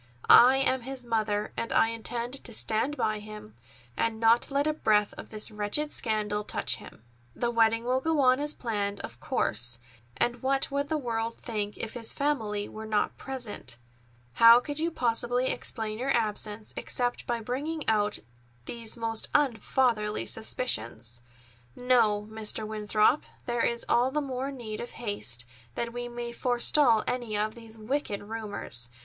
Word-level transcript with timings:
I 0.27 0.55
am 0.57 0.81
his 0.81 1.03
mother, 1.03 1.53
and 1.55 1.71
I 1.71 1.89
intend 1.89 2.43
to 2.43 2.53
stand 2.53 2.97
by 2.97 3.19
him, 3.19 3.53
and 3.95 4.19
not 4.19 4.49
let 4.49 4.65
a 4.65 4.73
breath 4.73 5.13
of 5.13 5.29
this 5.29 5.51
wretched 5.51 5.93
scandal 5.93 6.43
touch 6.43 6.77
him. 6.77 7.03
The 7.35 7.51
wedding 7.51 7.83
will 7.83 8.01
go 8.01 8.19
on 8.21 8.39
as 8.39 8.55
planned, 8.55 8.99
of 9.01 9.19
course, 9.19 9.79
and 10.17 10.41
what 10.41 10.71
would 10.71 10.87
the 10.87 10.97
world 10.97 11.35
think 11.37 11.77
if 11.77 11.93
his 11.93 12.13
family 12.13 12.67
were 12.67 12.87
not 12.87 13.19
present? 13.19 13.77
How 14.33 14.59
could 14.59 14.79
you 14.79 14.89
possibly 14.89 15.49
explain 15.49 15.99
your 15.99 16.09
absence 16.09 16.73
except 16.75 17.27
by 17.27 17.39
bringing 17.39 17.87
out 17.87 18.17
these 18.65 18.97
most 18.97 19.27
unfatherly 19.35 20.25
suspicions? 20.25 21.21
No, 21.75 22.27
Mr. 22.27 22.65
Winthrop, 22.65 23.23
there 23.45 23.61
is 23.63 23.85
all 23.87 24.09
the 24.09 24.19
more 24.19 24.51
need 24.51 24.79
of 24.81 24.89
haste, 24.97 25.45
that 25.75 25.93
we 25.93 26.07
may 26.09 26.31
forestall 26.33 27.03
any 27.05 27.37
of 27.37 27.53
these 27.53 27.77
wicked 27.77 28.23
rumors. 28.23 28.89